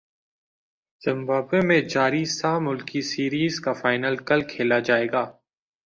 [1.01, 5.23] Zimbabwe میں جاری سہ ملکی سیریز کا فائنل کل کھیلا جائے گا